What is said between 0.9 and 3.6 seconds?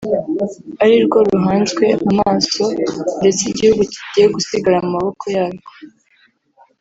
rwo ruhanzwe amaso ndetse